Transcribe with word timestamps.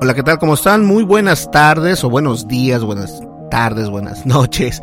Hola, 0.00 0.14
¿qué 0.14 0.22
tal? 0.22 0.38
¿Cómo 0.38 0.54
están? 0.54 0.86
Muy 0.86 1.02
buenas 1.02 1.50
tardes 1.50 2.04
o 2.04 2.08
buenos 2.08 2.46
días, 2.46 2.84
buenas 2.84 3.20
tardes, 3.50 3.90
buenas 3.90 4.24
noches. 4.26 4.80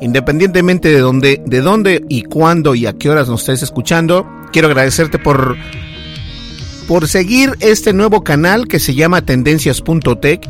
Independientemente 0.00 0.88
de 0.88 1.00
dónde, 1.00 1.42
de 1.44 1.60
dónde 1.60 2.04
y 2.08 2.22
cuándo 2.22 2.76
y 2.76 2.86
a 2.86 2.92
qué 2.92 3.10
horas 3.10 3.28
nos 3.28 3.40
estés 3.40 3.64
escuchando, 3.64 4.24
quiero 4.52 4.68
agradecerte 4.68 5.18
por 5.18 5.56
por 6.86 7.08
seguir 7.08 7.56
este 7.58 7.92
nuevo 7.92 8.22
canal 8.22 8.68
que 8.68 8.78
se 8.78 8.94
llama 8.94 9.22
tendencias.tech. 9.22 10.48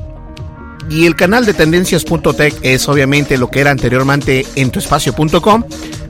Y 0.90 1.06
el 1.06 1.16
canal 1.16 1.46
de 1.46 1.55
tendencias.tech 1.55 2.55
es 2.60 2.86
obviamente 2.90 3.38
lo 3.38 3.48
que 3.48 3.60
era 3.60 3.70
anteriormente 3.70 4.44
en 4.56 4.70
tuespacio.com, 4.70 5.64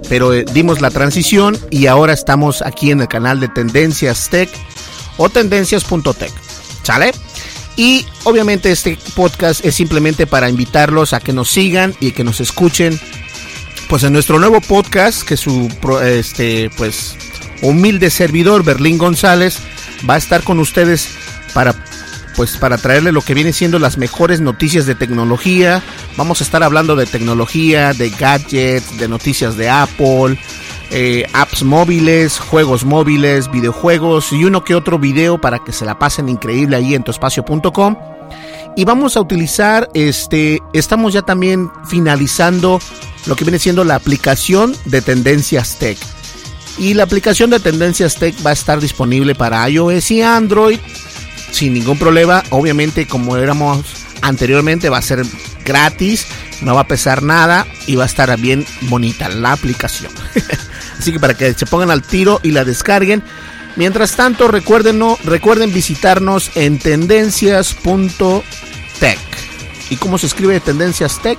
pero 0.09 0.35
eh, 0.35 0.45
dimos 0.53 0.81
la 0.81 0.91
transición 0.91 1.57
y 1.71 1.87
ahora 1.87 2.15
estamos 2.15 2.63
aquí 2.63 2.91
en 2.91 3.03
el 3.03 3.09
canal 3.09 3.39
de 3.39 3.47
Tendencias 3.47 4.29
Tech 4.29 4.51
o 5.19 5.29
tendencias.tech. 5.29 6.33
¿Sale? 6.83 7.13
Y 7.77 8.05
obviamente 8.25 8.71
este 8.71 8.99
podcast 9.15 9.65
es 9.65 9.75
simplemente 9.75 10.27
para 10.27 10.49
invitarlos 10.49 11.13
a 11.13 11.21
que 11.21 11.33
nos 11.33 11.51
sigan 11.51 11.95
y 12.01 12.13
que 12.13 12.25
nos 12.25 12.41
escuchen 12.41 12.99
pues 13.89 14.05
en 14.05 14.13
nuestro 14.13 14.39
nuevo 14.39 14.61
podcast 14.61 15.23
que 15.23 15.37
su 15.37 15.71
este 16.03 16.71
pues 16.77 17.17
humilde 17.61 18.11
servidor 18.11 18.65
Berlín 18.65 18.97
González 18.97 19.59
va 20.09 20.15
a 20.15 20.19
estar 20.19 20.43
con 20.43 20.59
ustedes 20.61 21.09
para 21.55 21.75
pues 22.37 22.57
para 22.57 22.79
traerle 22.79 23.13
lo 23.13 23.21
que 23.21 23.35
viene 23.35 23.53
siendo 23.53 23.79
las 23.79 23.99
mejores 23.99 24.41
noticias 24.41 24.87
de 24.87 24.95
tecnología. 24.95 25.83
Vamos 26.17 26.41
a 26.41 26.45
estar 26.45 26.63
hablando 26.63 26.97
de 26.97 27.07
tecnología, 27.07 27.93
de 27.93 28.11
gadgets, 28.11 28.99
de 28.99 29.09
noticias 29.09 29.57
de 29.57 29.69
Apple, 29.69 30.39
eh, 30.93 31.27
apps 31.33 31.63
móviles, 31.63 32.39
juegos 32.39 32.85
móviles, 32.85 33.51
videojuegos 33.51 34.33
y 34.33 34.45
uno 34.45 34.63
que 34.63 34.75
otro 34.75 34.99
video 34.99 35.41
para 35.41 35.59
que 35.65 35.73
se 35.73 35.85
la 35.85 35.99
pasen 35.99 36.29
increíble 36.29 36.77
ahí 36.77 36.95
en 36.95 37.03
tuespacio.com. 37.03 37.97
Y 38.77 38.85
vamos 38.85 39.17
a 39.17 39.21
utilizar, 39.21 39.89
este, 39.95 40.61
estamos 40.73 41.13
ya 41.13 41.23
también 41.23 41.71
finalizando 41.87 42.81
lo 43.27 43.37
que 43.37 43.45
viene 43.45 43.59
siendo 43.59 43.85
la 43.85 43.95
aplicación 43.95 44.75
de 44.85 45.03
Tendencias 45.03 45.79
Tech. 45.79 45.99
Y 46.79 46.95
la 46.95 47.05
aplicación 47.05 47.51
de 47.51 47.61
Tendencias 47.61 48.17
Tech 48.17 48.35
va 48.45 48.51
a 48.51 48.55
estar 48.55 48.81
disponible 48.81 49.35
para 49.35 49.69
iOS 49.69 50.11
y 50.11 50.23
Android 50.23 50.79
sin 51.51 51.75
ningún 51.75 51.99
problema. 51.99 52.43
Obviamente, 52.51 53.07
como 53.07 53.37
éramos 53.37 53.85
anteriormente, 54.23 54.89
va 54.89 54.99
a 54.99 55.03
ser 55.03 55.23
gratis, 55.65 56.27
no 56.63 56.75
va 56.75 56.83
a 56.83 56.89
pesar 56.89 57.23
nada 57.23 57.67
y 57.87 57.97
va 57.97 58.05
a 58.05 58.07
estar 58.07 58.37
bien 58.39 58.67
bonita 58.83 59.29
la 59.29 59.53
aplicación. 59.53 60.13
Así 60.99 61.13
que 61.13 61.21
para 61.21 61.35
que 61.35 61.53
se 61.55 61.67
pongan 61.67 61.91
al 61.91 62.03
tiro 62.03 62.41
y 62.43 62.53
la 62.53 62.65
descarguen. 62.65 63.23
Mientras 63.77 64.17
tanto, 64.17 64.49
recuerden, 64.49 65.01
recuerden 65.25 65.73
visitarnos 65.73 66.51
en 66.57 66.79
tendencias.tech. 66.79 69.19
¿Y 69.91 69.97
cómo 69.97 70.19
se 70.19 70.27
escribe 70.27 70.61
Tendencias 70.61 71.21
Tech? 71.23 71.39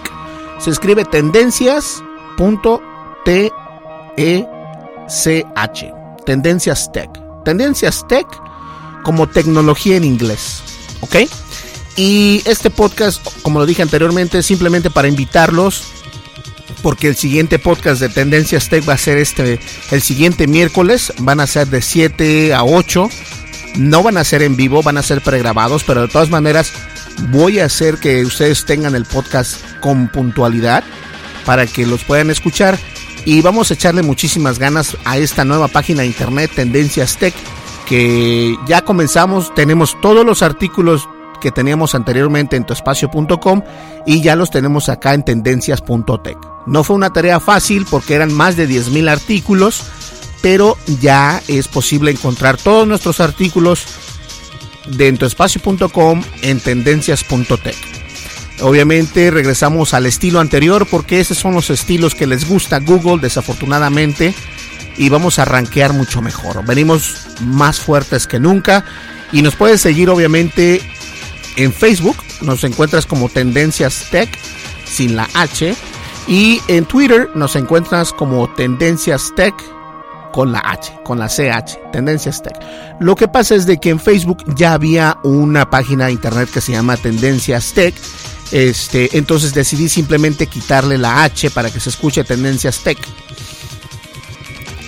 Se 0.59 0.69
escribe 0.69 1.05
tendencias.tech. 1.05 3.53
Tendencias 6.25 6.91
Tech. 6.91 7.09
Tendencias 7.45 8.07
Tech 8.07 8.27
como 9.03 9.27
tecnología 9.27 9.97
en 9.97 10.03
inglés. 10.03 10.63
¿Ok? 11.01 11.15
Y 11.95 12.41
este 12.45 12.69
podcast, 12.69 13.25
como 13.43 13.59
lo 13.59 13.65
dije 13.65 13.81
anteriormente, 13.81 14.39
es 14.39 14.45
simplemente 14.45 14.89
para 14.89 15.07
invitarlos. 15.07 15.83
Porque 16.81 17.07
el 17.07 17.15
siguiente 17.15 17.59
podcast 17.59 18.01
de 18.01 18.09
Tendencias 18.09 18.69
Tech 18.69 18.87
va 18.87 18.93
a 18.93 18.97
ser 18.97 19.17
este, 19.17 19.59
el 19.91 20.01
siguiente 20.01 20.47
miércoles. 20.47 21.13
Van 21.19 21.39
a 21.39 21.47
ser 21.47 21.67
de 21.67 21.81
7 21.81 22.53
a 22.53 22.63
8. 22.63 23.09
No 23.77 24.03
van 24.03 24.17
a 24.17 24.23
ser 24.23 24.41
en 24.43 24.55
vivo, 24.55 24.83
van 24.83 24.97
a 24.97 25.03
ser 25.03 25.21
pregrabados. 25.21 25.83
Pero 25.83 26.01
de 26.01 26.07
todas 26.07 26.29
maneras, 26.29 26.73
voy 27.29 27.59
a 27.59 27.65
hacer 27.65 27.97
que 27.97 28.23
ustedes 28.23 28.65
tengan 28.65 28.95
el 28.95 29.05
podcast 29.05 29.61
con 29.79 30.07
puntualidad. 30.09 30.83
Para 31.45 31.67
que 31.67 31.85
los 31.85 32.03
puedan 32.03 32.29
escuchar. 32.29 32.79
Y 33.25 33.41
vamos 33.41 33.71
a 33.71 33.73
echarle 33.75 34.01
muchísimas 34.01 34.59
ganas 34.59 34.97
a 35.05 35.17
esta 35.17 35.45
nueva 35.45 35.67
página 35.67 36.01
de 36.01 36.07
internet, 36.07 36.51
Tendencias 36.53 37.17
Tech 37.17 37.33
que 37.85 38.57
ya 38.65 38.83
comenzamos, 38.83 39.53
tenemos 39.55 39.99
todos 40.01 40.25
los 40.25 40.41
artículos 40.41 41.09
que 41.43 41.51
teníamos 41.51 41.93
anteriormente 41.93 42.55
en 42.55 42.65
tuespacio.com 42.65 43.61
y 44.05 44.21
ya 44.21 44.37
los 44.37 44.49
tenemos 44.49 44.87
acá 44.87 45.13
en 45.13 45.23
tendencias.tech. 45.23 46.37
No 46.65 46.85
fue 46.85 46.95
una 46.95 47.11
tarea 47.11 47.41
fácil 47.41 47.85
porque 47.91 48.15
eran 48.15 48.31
más 48.31 48.55
de 48.55 48.67
10.000 48.67 49.09
artículos, 49.09 49.83
pero 50.41 50.77
ya 51.01 51.43
es 51.49 51.67
posible 51.67 52.11
encontrar 52.11 52.55
todos 52.55 52.87
nuestros 52.87 53.19
artículos 53.19 53.85
de 54.87 55.11
tuespacio.com 55.11 56.23
en 56.43 56.59
tendencias.tech. 56.61 57.75
Obviamente 58.61 59.29
regresamos 59.29 59.93
al 59.93 60.05
estilo 60.05 60.39
anterior 60.39 60.87
porque 60.89 61.19
esos 61.19 61.37
son 61.37 61.53
los 61.53 61.69
estilos 61.69 62.15
que 62.15 62.25
les 62.25 62.47
gusta 62.47 62.79
Google 62.79 63.19
desafortunadamente 63.21 64.33
y 64.95 65.09
vamos 65.09 65.39
a 65.39 65.45
rankear 65.45 65.91
mucho 65.91 66.21
mejor. 66.21 66.65
Venimos 66.65 67.27
más 67.41 67.81
fuertes 67.81 68.27
que 68.27 68.39
nunca 68.39 68.85
y 69.33 69.41
nos 69.41 69.55
puedes 69.55 69.81
seguir 69.81 70.09
obviamente 70.09 70.81
en 71.55 71.73
Facebook, 71.73 72.17
nos 72.41 72.63
encuentras 72.63 73.05
como 73.05 73.29
Tendencias 73.29 74.07
Tech 74.11 74.29
sin 74.85 75.15
la 75.15 75.29
H 75.33 75.75
y 76.27 76.61
en 76.67 76.85
Twitter 76.85 77.29
nos 77.35 77.55
encuentras 77.55 78.13
como 78.13 78.49
Tendencias 78.53 79.31
Tech 79.35 79.53
con 80.31 80.51
la 80.51 80.59
H, 80.59 80.91
con 81.03 81.19
la 81.19 81.27
CH, 81.27 81.91
Tendencias 81.91 82.41
Tech. 82.41 82.57
Lo 82.99 83.15
que 83.15 83.27
pasa 83.27 83.55
es 83.55 83.65
de 83.65 83.77
que 83.79 83.89
en 83.89 83.99
Facebook 83.99 84.43
ya 84.55 84.73
había 84.73 85.17
una 85.23 85.69
página 85.69 86.07
de 86.07 86.13
internet 86.13 86.49
que 86.51 86.61
se 86.61 86.71
llama 86.71 86.97
Tendencias 86.97 87.73
Tech. 87.73 87.93
Este, 88.51 89.17
entonces 89.17 89.53
decidí 89.53 89.89
simplemente 89.89 90.47
quitarle 90.47 90.97
la 90.97 91.23
H 91.23 91.51
para 91.51 91.69
que 91.69 91.79
se 91.79 91.89
escuche 91.89 92.23
Tendencias 92.23 92.79
Tech. 92.79 92.97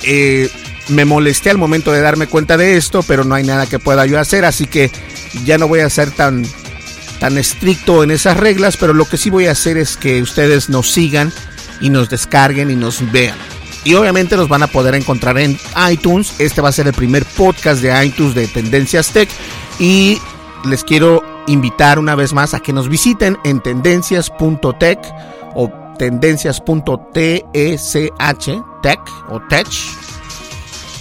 Eh, 0.03 0.49
me 0.89 1.05
molesté 1.05 1.49
al 1.49 1.57
momento 1.57 1.91
de 1.91 2.01
darme 2.01 2.27
cuenta 2.27 2.57
de 2.57 2.77
esto, 2.77 3.03
pero 3.03 3.23
no 3.23 3.35
hay 3.35 3.43
nada 3.43 3.65
que 3.65 3.79
pueda 3.79 4.05
yo 4.05 4.19
hacer, 4.19 4.45
así 4.45 4.65
que 4.67 4.91
ya 5.43 5.57
no 5.57 5.67
voy 5.67 5.81
a 5.81 5.89
ser 5.89 6.11
tan, 6.11 6.45
tan 7.19 7.37
estricto 7.37 8.03
en 8.03 8.11
esas 8.11 8.37
reglas, 8.37 8.77
pero 8.77 8.93
lo 8.93 9.05
que 9.05 9.17
sí 9.17 9.29
voy 9.29 9.47
a 9.47 9.51
hacer 9.51 9.77
es 9.77 9.97
que 9.97 10.21
ustedes 10.21 10.69
nos 10.69 10.91
sigan 10.91 11.31
y 11.81 11.89
nos 11.89 12.09
descarguen 12.09 12.71
y 12.71 12.75
nos 12.75 13.11
vean. 13.11 13.37
Y 13.83 13.93
obviamente 13.93 14.35
nos 14.35 14.49
van 14.49 14.63
a 14.63 14.67
poder 14.67 14.95
encontrar 14.95 15.37
en 15.37 15.57
iTunes. 15.91 16.33
Este 16.39 16.59
va 16.59 16.69
a 16.69 16.71
ser 16.71 16.87
el 16.87 16.93
primer 16.93 17.23
podcast 17.23 17.81
de 17.81 18.05
iTunes 18.05 18.33
de 18.33 18.47
Tendencias 18.47 19.11
Tech. 19.11 19.29
Y 19.79 20.17
les 20.65 20.83
quiero 20.83 21.23
invitar 21.47 21.99
una 21.99 22.15
vez 22.15 22.33
más 22.33 22.55
a 22.55 22.59
que 22.59 22.73
nos 22.73 22.89
visiten 22.89 23.37
en 23.43 23.61
tendencias.tech 23.61 24.99
o 25.53 25.71
tendencias.tech, 25.99 27.45
tech 28.81 28.99
o 29.29 29.41
tech. 29.49 29.67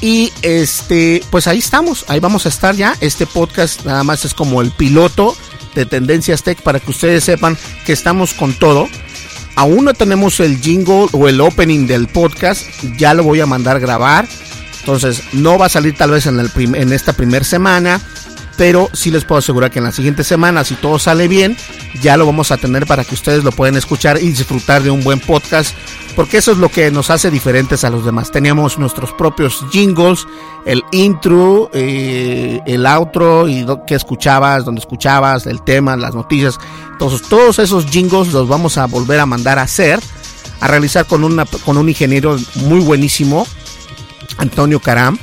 Y 0.04 0.30
este, 0.42 1.22
pues 1.30 1.46
ahí 1.46 1.60
estamos, 1.60 2.04
ahí 2.08 2.20
vamos 2.20 2.44
a 2.44 2.50
estar 2.50 2.76
ya. 2.76 2.94
Este 3.00 3.24
podcast 3.24 3.86
nada 3.86 4.04
más 4.04 4.26
es 4.26 4.34
como 4.34 4.60
el 4.60 4.70
piloto 4.70 5.34
de 5.74 5.86
Tendencias 5.86 6.42
Tech 6.42 6.60
para 6.60 6.78
que 6.78 6.90
ustedes 6.90 7.24
sepan 7.24 7.56
que 7.86 7.94
estamos 7.94 8.34
con 8.34 8.52
todo. 8.52 8.86
Aún 9.56 9.86
no 9.86 9.94
tenemos 9.94 10.40
el 10.40 10.60
jingle 10.60 11.06
o 11.12 11.26
el 11.26 11.40
opening 11.40 11.86
del 11.86 12.08
podcast, 12.08 12.66
ya 12.98 13.14
lo 13.14 13.22
voy 13.22 13.40
a 13.40 13.46
mandar 13.46 13.80
grabar. 13.80 14.28
Entonces, 14.80 15.22
no 15.32 15.56
va 15.56 15.66
a 15.66 15.70
salir 15.70 15.96
tal 15.96 16.10
vez 16.10 16.26
en, 16.26 16.38
en 16.38 16.92
esta 16.92 17.14
primera 17.14 17.42
semana, 17.46 17.98
pero 18.56 18.88
sí 18.92 19.10
les 19.10 19.24
puedo 19.24 19.38
asegurar 19.38 19.70
que 19.70 19.78
en 19.78 19.84
la 19.84 19.92
siguiente 19.92 20.24
semana, 20.24 20.64
si 20.64 20.74
todo 20.74 20.98
sale 20.98 21.28
bien, 21.28 21.56
ya 22.00 22.16
lo 22.16 22.26
vamos 22.26 22.50
a 22.50 22.56
tener 22.56 22.86
para 22.86 23.04
que 23.04 23.14
ustedes 23.14 23.44
lo 23.44 23.52
puedan 23.52 23.76
escuchar 23.76 24.18
y 24.20 24.28
disfrutar 24.28 24.82
de 24.82 24.90
un 24.90 25.02
buen 25.02 25.20
podcast, 25.20 25.74
porque 26.14 26.38
eso 26.38 26.52
es 26.52 26.58
lo 26.58 26.68
que 26.68 26.90
nos 26.90 27.10
hace 27.10 27.30
diferentes 27.30 27.84
a 27.84 27.90
los 27.90 28.04
demás. 28.04 28.30
Teníamos 28.30 28.78
nuestros 28.78 29.12
propios 29.12 29.64
jingles, 29.72 30.26
el 30.66 30.84
intro, 30.92 31.70
eh, 31.72 32.60
el 32.66 32.86
outro 32.86 33.48
y 33.48 33.66
que 33.86 33.94
escuchabas, 33.94 34.64
donde 34.64 34.80
escuchabas, 34.80 35.46
el 35.46 35.62
tema, 35.62 35.96
las 35.96 36.14
noticias. 36.14 36.58
Todos 36.98 37.58
esos 37.58 37.86
jingles 37.86 38.32
los 38.32 38.48
vamos 38.48 38.78
a 38.78 38.86
volver 38.86 39.18
a 39.18 39.26
mandar 39.26 39.58
a 39.58 39.62
hacer, 39.62 39.98
a 40.60 40.68
realizar 40.68 41.06
con, 41.06 41.24
una, 41.24 41.44
con 41.44 41.76
un 41.76 41.88
ingeniero 41.88 42.36
muy 42.54 42.80
buenísimo, 42.80 43.46
Antonio 44.38 44.78
Caram. 44.80 45.18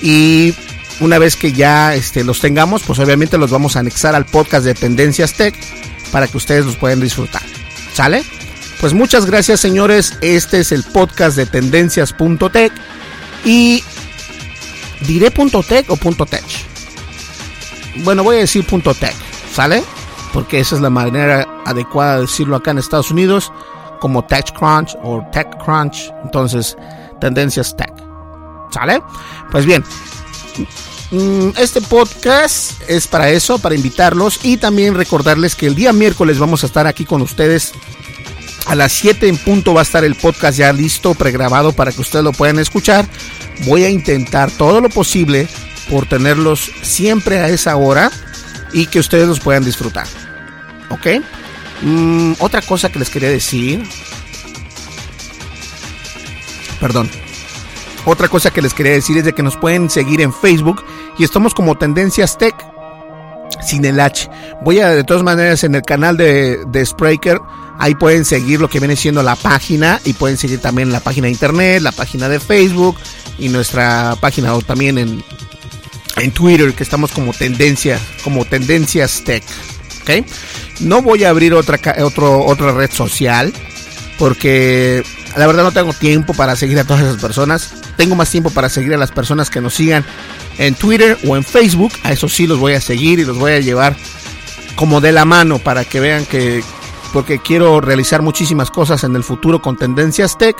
Y 0.00 0.54
una 1.00 1.18
vez 1.18 1.36
que 1.36 1.52
ya 1.52 1.94
este, 1.94 2.24
los 2.24 2.40
tengamos, 2.40 2.82
pues 2.82 2.98
obviamente 2.98 3.38
los 3.38 3.50
vamos 3.50 3.76
a 3.76 3.80
anexar 3.80 4.14
al 4.14 4.26
podcast 4.26 4.64
de 4.64 4.74
Tendencias 4.74 5.34
Tech 5.34 5.54
para 6.10 6.26
que 6.26 6.36
ustedes 6.36 6.64
los 6.64 6.76
puedan 6.76 7.00
disfrutar. 7.00 7.42
¿Sale? 7.92 8.24
Pues 8.80 8.94
muchas 8.94 9.26
gracias 9.26 9.60
señores, 9.60 10.16
este 10.20 10.60
es 10.60 10.72
el 10.72 10.84
podcast 10.84 11.36
de 11.36 11.46
tendencias.tech 11.46 12.72
y 13.44 13.82
diré 15.06 15.30
.tech 15.30 15.90
o 15.90 15.96
.tech. 15.96 16.44
Bueno, 18.04 18.22
voy 18.22 18.36
a 18.36 18.40
decir 18.40 18.64
.tech, 18.66 19.14
¿sale? 19.52 19.82
Porque 20.32 20.60
esa 20.60 20.76
es 20.76 20.80
la 20.80 20.90
manera 20.90 21.46
adecuada 21.64 22.16
de 22.16 22.20
decirlo 22.22 22.56
acá 22.56 22.70
en 22.70 22.78
Estados 22.78 23.10
Unidos, 23.10 23.52
como 24.00 24.24
TechCrunch 24.24 24.96
o 25.02 25.26
TechCrunch, 25.32 26.12
entonces 26.22 26.76
Tendencias 27.20 27.76
Tech. 27.76 27.92
¿Sale? 28.70 29.02
Pues 29.50 29.66
bien, 29.66 29.82
este 31.56 31.80
podcast 31.80 32.72
es 32.88 33.06
para 33.06 33.30
eso, 33.30 33.58
para 33.58 33.74
invitarlos 33.74 34.40
y 34.42 34.58
también 34.58 34.94
recordarles 34.94 35.54
que 35.54 35.66
el 35.66 35.74
día 35.74 35.92
miércoles 35.92 36.38
vamos 36.38 36.62
a 36.62 36.66
estar 36.66 36.86
aquí 36.86 37.04
con 37.04 37.22
ustedes. 37.22 37.72
A 38.66 38.74
las 38.74 38.92
7 38.92 39.28
en 39.28 39.38
punto 39.38 39.72
va 39.72 39.80
a 39.80 39.84
estar 39.84 40.04
el 40.04 40.14
podcast 40.14 40.58
ya 40.58 40.72
listo, 40.72 41.14
pregrabado 41.14 41.72
para 41.72 41.92
que 41.92 42.02
ustedes 42.02 42.24
lo 42.24 42.32
puedan 42.32 42.58
escuchar. 42.58 43.06
Voy 43.64 43.84
a 43.84 43.88
intentar 43.88 44.50
todo 44.50 44.80
lo 44.80 44.90
posible 44.90 45.48
por 45.88 46.06
tenerlos 46.06 46.70
siempre 46.82 47.38
a 47.38 47.48
esa 47.48 47.76
hora 47.76 48.10
y 48.72 48.86
que 48.86 49.00
ustedes 49.00 49.26
los 49.26 49.40
puedan 49.40 49.64
disfrutar. 49.64 50.06
¿Ok? 50.90 51.06
Mm, 51.80 52.32
otra 52.40 52.60
cosa 52.60 52.90
que 52.92 52.98
les 52.98 53.08
quería 53.08 53.30
decir. 53.30 53.82
Perdón. 56.80 57.10
Otra 58.08 58.28
cosa 58.28 58.50
que 58.50 58.62
les 58.62 58.72
quería 58.72 58.92
decir 58.92 59.18
es 59.18 59.24
de 59.26 59.34
que 59.34 59.42
nos 59.42 59.58
pueden 59.58 59.90
seguir 59.90 60.22
en 60.22 60.32
Facebook 60.32 60.82
y 61.18 61.24
estamos 61.24 61.52
como 61.52 61.76
Tendencias 61.76 62.38
Tech 62.38 62.54
sin 63.62 63.84
el 63.84 64.00
H. 64.00 64.30
Voy 64.62 64.80
a, 64.80 64.88
de 64.88 65.04
todas 65.04 65.22
maneras, 65.22 65.62
en 65.62 65.74
el 65.74 65.82
canal 65.82 66.16
de, 66.16 66.64
de 66.64 66.86
Spreaker, 66.86 67.38
ahí 67.78 67.94
pueden 67.94 68.24
seguir 68.24 68.60
lo 68.60 68.70
que 68.70 68.78
viene 68.78 68.96
siendo 68.96 69.22
la 69.22 69.36
página 69.36 70.00
y 70.06 70.14
pueden 70.14 70.38
seguir 70.38 70.58
también 70.58 70.90
la 70.90 71.00
página 71.00 71.26
de 71.26 71.32
internet, 71.32 71.82
la 71.82 71.92
página 71.92 72.30
de 72.30 72.40
Facebook 72.40 72.96
y 73.38 73.50
nuestra 73.50 74.16
página 74.18 74.54
o 74.54 74.62
también 74.62 74.96
en, 74.96 75.22
en 76.16 76.30
Twitter, 76.30 76.72
que 76.72 76.84
estamos 76.84 77.12
como 77.12 77.34
Tendencia, 77.34 78.00
como 78.24 78.46
Tendencias 78.46 79.22
Tech. 79.22 79.44
¿Ok? 80.00 80.26
No 80.80 81.02
voy 81.02 81.24
a 81.24 81.28
abrir 81.28 81.52
otra, 81.52 81.78
otra 81.98 82.72
red 82.72 82.90
social 82.90 83.52
porque 84.18 85.04
la 85.38 85.46
verdad 85.46 85.62
no 85.62 85.72
tengo 85.72 85.92
tiempo 85.92 86.34
para 86.34 86.56
seguir 86.56 86.78
a 86.80 86.84
todas 86.84 87.02
esas 87.02 87.20
personas. 87.20 87.72
Tengo 87.96 88.16
más 88.16 88.30
tiempo 88.30 88.50
para 88.50 88.68
seguir 88.68 88.92
a 88.94 88.96
las 88.96 89.12
personas 89.12 89.50
que 89.50 89.60
nos 89.60 89.74
sigan 89.74 90.04
en 90.58 90.74
Twitter 90.74 91.16
o 91.26 91.36
en 91.36 91.44
Facebook. 91.44 91.92
A 92.02 92.12
eso 92.12 92.28
sí 92.28 92.46
los 92.46 92.58
voy 92.58 92.72
a 92.72 92.80
seguir 92.80 93.20
y 93.20 93.24
los 93.24 93.38
voy 93.38 93.52
a 93.52 93.60
llevar 93.60 93.96
como 94.74 95.00
de 95.00 95.12
la 95.12 95.24
mano 95.24 95.58
para 95.58 95.84
que 95.84 96.00
vean 96.00 96.26
que 96.26 96.62
porque 97.12 97.38
quiero 97.38 97.80
realizar 97.80 98.22
muchísimas 98.22 98.70
cosas 98.70 99.02
en 99.04 99.16
el 99.16 99.24
futuro 99.24 99.62
con 99.62 99.76
Tendencias 99.76 100.36
Tech 100.36 100.56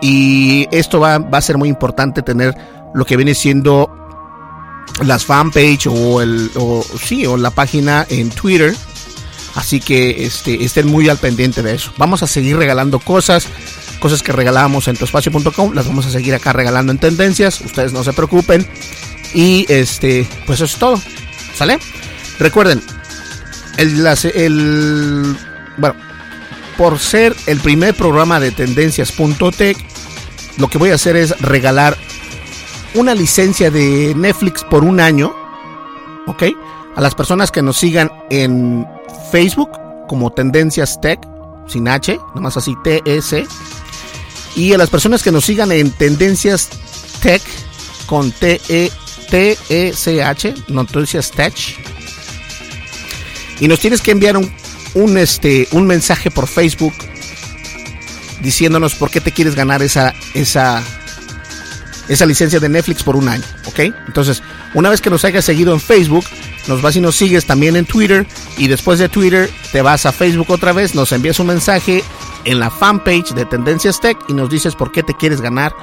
y 0.00 0.66
esto 0.70 1.00
va, 1.00 1.16
a 1.16 1.40
ser 1.40 1.58
muy 1.58 1.68
importante 1.68 2.22
tener 2.22 2.54
lo 2.94 3.04
que 3.04 3.16
viene 3.16 3.34
siendo 3.34 3.90
las 5.02 5.24
fanpage 5.24 5.86
o 5.86 6.20
el 6.20 6.50
o, 6.56 6.84
sí 7.02 7.26
o 7.26 7.36
la 7.36 7.50
página 7.50 8.06
en 8.08 8.30
Twitter 8.30 8.74
así 9.54 9.80
que 9.80 10.24
este, 10.24 10.62
estén 10.64 10.86
muy 10.86 11.08
al 11.08 11.18
pendiente 11.18 11.62
de 11.62 11.74
eso 11.74 11.92
vamos 11.96 12.22
a 12.22 12.26
seguir 12.26 12.56
regalando 12.56 12.98
cosas 12.98 13.46
cosas 14.00 14.22
que 14.22 14.32
regalábamos 14.32 14.88
en 14.88 14.96
tuespacio.com, 14.96 15.72
las 15.74 15.86
vamos 15.86 16.06
a 16.06 16.10
seguir 16.10 16.34
acá 16.34 16.52
regalando 16.52 16.90
en 16.90 16.98
tendencias, 16.98 17.60
ustedes 17.60 17.92
no 17.92 18.02
se 18.02 18.12
preocupen. 18.12 18.66
Y 19.32 19.64
este, 19.68 20.26
pues 20.46 20.58
eso 20.58 20.64
es 20.64 20.76
todo. 20.76 21.00
¿Sale? 21.54 21.78
Recuerden, 22.38 22.82
el, 23.76 24.06
el 24.34 25.36
bueno, 25.76 25.94
por 26.76 26.98
ser 26.98 27.36
el 27.46 27.60
primer 27.60 27.94
programa 27.94 28.40
de 28.40 28.50
tendencias.tech, 28.50 29.76
lo 30.56 30.68
que 30.68 30.78
voy 30.78 30.90
a 30.90 30.94
hacer 30.94 31.16
es 31.16 31.38
regalar 31.40 31.96
una 32.94 33.14
licencia 33.14 33.70
de 33.70 34.14
Netflix 34.16 34.64
por 34.64 34.84
un 34.84 35.00
año, 35.00 35.34
¿ok? 36.26 36.44
A 36.96 37.00
las 37.00 37.14
personas 37.14 37.50
que 37.50 37.62
nos 37.62 37.76
sigan 37.76 38.10
en 38.30 38.86
Facebook 39.30 39.70
como 40.08 40.32
Tendencias 40.32 41.00
Tech, 41.00 41.20
sin 41.68 41.86
H, 41.86 42.18
nomás 42.34 42.56
así 42.56 42.74
TS, 42.82 43.46
y 44.56 44.72
a 44.72 44.78
las 44.78 44.90
personas 44.90 45.22
que 45.22 45.30
nos 45.32 45.44
sigan 45.44 45.70
en 45.72 45.90
Tendencias 45.90 46.68
Tech 47.22 47.42
con 48.06 48.32
T-E-T-E-C-H, 48.32 48.94
Noticias 50.68 51.30
Tech. 51.30 51.54
Y 53.60 53.68
nos 53.68 53.78
tienes 53.78 54.00
que 54.00 54.10
enviar 54.10 54.36
un, 54.36 54.52
un, 54.94 55.16
este, 55.18 55.68
un 55.72 55.86
mensaje 55.86 56.30
por 56.30 56.48
Facebook 56.48 56.94
diciéndonos 58.42 58.94
por 58.94 59.10
qué 59.10 59.20
te 59.20 59.32
quieres 59.32 59.54
ganar 59.54 59.82
esa, 59.82 60.14
esa, 60.34 60.82
esa 62.08 62.26
licencia 62.26 62.58
de 62.58 62.68
Netflix 62.68 63.02
por 63.02 63.16
un 63.16 63.28
año, 63.28 63.44
¿ok? 63.66 63.80
Entonces, 64.06 64.42
una 64.74 64.88
vez 64.88 65.00
que 65.00 65.10
nos 65.10 65.24
hayas 65.24 65.44
seguido 65.44 65.72
en 65.74 65.80
Facebook, 65.80 66.24
nos 66.66 66.82
vas 66.82 66.96
y 66.96 67.00
nos 67.00 67.16
sigues 67.16 67.46
también 67.46 67.76
en 67.76 67.84
Twitter 67.84 68.26
y 68.56 68.68
después 68.68 68.98
de 68.98 69.08
Twitter 69.08 69.50
te 69.72 69.82
vas 69.82 70.06
a 70.06 70.12
Facebook 70.12 70.50
otra 70.50 70.72
vez, 70.72 70.94
nos 70.94 71.12
envías 71.12 71.38
un 71.38 71.48
mensaje 71.48 72.02
en 72.44 72.60
la 72.60 72.70
fanpage 72.70 73.34
de 73.34 73.44
Tendencias 73.44 74.00
Tech 74.00 74.18
y 74.28 74.32
nos 74.32 74.50
dices 74.50 74.74
por 74.74 74.92
qué 74.92 75.02
te 75.02 75.14
quieres 75.14 75.40
ganar 75.40 75.74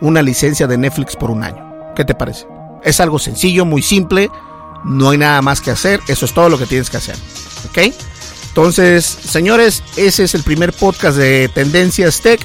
una 0.00 0.22
licencia 0.22 0.66
de 0.66 0.78
Netflix 0.78 1.16
por 1.16 1.30
un 1.30 1.42
año. 1.42 1.64
¿Qué 1.94 2.04
te 2.04 2.14
parece? 2.14 2.46
Es 2.82 3.00
algo 3.00 3.18
sencillo, 3.18 3.64
muy 3.64 3.82
simple, 3.82 4.30
no 4.84 5.10
hay 5.10 5.18
nada 5.18 5.42
más 5.42 5.60
que 5.60 5.70
hacer, 5.70 6.00
eso 6.08 6.24
es 6.24 6.32
todo 6.32 6.48
lo 6.48 6.58
que 6.58 6.66
tienes 6.66 6.90
que 6.90 6.96
hacer. 6.96 7.16
¿Ok? 7.68 7.94
Entonces, 8.48 9.04
señores, 9.04 9.82
ese 9.96 10.24
es 10.24 10.34
el 10.34 10.42
primer 10.42 10.72
podcast 10.72 11.16
de 11.16 11.48
Tendencias 11.48 12.20
Tech. 12.20 12.40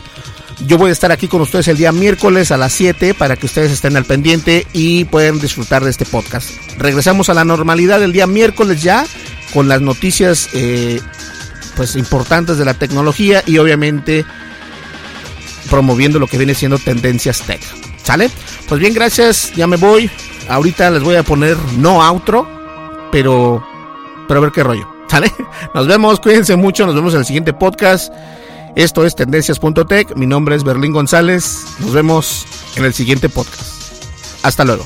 Yo 0.67 0.77
voy 0.77 0.89
a 0.89 0.93
estar 0.93 1.11
aquí 1.11 1.27
con 1.27 1.41
ustedes 1.41 1.67
el 1.67 1.77
día 1.77 1.91
miércoles 1.91 2.51
a 2.51 2.57
las 2.57 2.73
7 2.73 3.13
para 3.15 3.35
que 3.35 3.47
ustedes 3.47 3.71
estén 3.71 3.97
al 3.97 4.05
pendiente 4.05 4.67
y 4.73 5.05
puedan 5.05 5.39
disfrutar 5.39 5.83
de 5.83 5.89
este 5.89 6.05
podcast. 6.05 6.51
Regresamos 6.77 7.29
a 7.29 7.33
la 7.33 7.43
normalidad 7.43 8.03
el 8.03 8.13
día 8.13 8.27
miércoles 8.27 8.83
ya 8.83 9.05
con 9.53 9.67
las 9.67 9.81
noticias 9.81 10.49
eh, 10.53 11.01
pues 11.75 11.95
importantes 11.95 12.57
de 12.57 12.65
la 12.65 12.73
tecnología 12.73 13.43
y 13.45 13.57
obviamente 13.57 14.25
promoviendo 15.69 16.19
lo 16.19 16.27
que 16.27 16.37
viene 16.37 16.53
siendo 16.53 16.77
tendencias 16.77 17.41
tech. 17.41 17.61
¿Sale? 18.03 18.29
Pues 18.67 18.79
bien, 18.79 18.93
gracias, 18.93 19.53
ya 19.55 19.67
me 19.67 19.77
voy. 19.77 20.09
Ahorita 20.49 20.91
les 20.91 21.03
voy 21.03 21.15
a 21.15 21.23
poner 21.23 21.57
no 21.77 22.01
outro, 22.01 22.47
pero 23.11 23.65
pero 24.27 24.39
a 24.39 24.41
ver 24.41 24.51
qué 24.51 24.63
rollo. 24.63 24.87
¿Sale? 25.07 25.31
Nos 25.73 25.87
vemos, 25.87 26.19
cuídense 26.19 26.55
mucho, 26.55 26.85
nos 26.85 26.95
vemos 26.95 27.13
en 27.13 27.19
el 27.19 27.25
siguiente 27.25 27.53
podcast. 27.53 28.13
Esto 28.75 29.05
es 29.05 29.15
tendencias.tech, 29.15 30.15
mi 30.15 30.25
nombre 30.25 30.55
es 30.55 30.63
Berlín 30.63 30.91
González. 30.91 31.63
Nos 31.79 31.93
vemos 31.93 32.45
en 32.75 32.85
el 32.85 32.93
siguiente 32.93 33.29
podcast. 33.29 33.93
Hasta 34.43 34.65
luego. 34.65 34.85